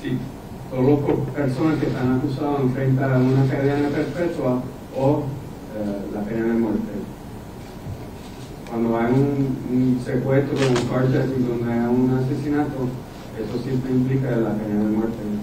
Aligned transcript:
si 0.00 0.18
todas 0.70 1.00
las 1.00 1.34
personas 1.34 1.80
que 1.80 1.86
están 1.86 2.18
acusadas 2.18 2.60
enfrentan 2.60 3.22
una 3.22 3.46
cadena 3.50 3.88
perpetua 3.88 4.62
o 4.96 5.22
eh, 5.76 6.14
la 6.14 6.20
pena 6.22 6.46
de 6.46 6.52
muerte. 6.52 6.92
Cuando 8.68 8.98
hay 8.98 9.12
un, 9.12 9.56
un 9.70 10.00
secuestro, 10.04 10.56
un 10.56 10.88
carjacking, 10.88 11.48
donde 11.48 11.72
hay 11.72 11.86
un 11.86 12.18
asesinato, 12.22 12.88
eso 13.38 13.62
siempre 13.62 13.92
implica 13.92 14.30
la 14.30 14.54
pena 14.54 14.84
de 14.84 14.90
muerte. 14.90 15.37